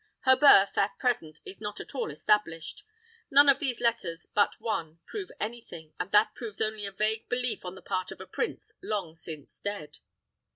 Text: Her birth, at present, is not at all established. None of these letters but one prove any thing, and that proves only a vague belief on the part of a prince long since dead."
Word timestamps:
Her 0.21 0.35
birth, 0.35 0.79
at 0.79 0.97
present, 0.97 1.41
is 1.45 1.61
not 1.61 1.79
at 1.79 1.93
all 1.93 2.09
established. 2.09 2.83
None 3.29 3.47
of 3.47 3.59
these 3.59 3.79
letters 3.79 4.25
but 4.25 4.59
one 4.59 4.99
prove 5.05 5.31
any 5.39 5.61
thing, 5.61 5.93
and 5.99 6.11
that 6.11 6.33
proves 6.33 6.59
only 6.59 6.87
a 6.87 6.91
vague 6.91 7.29
belief 7.29 7.63
on 7.65 7.75
the 7.75 7.83
part 7.83 8.09
of 8.09 8.19
a 8.19 8.25
prince 8.25 8.71
long 8.81 9.13
since 9.13 9.59
dead." 9.59 9.99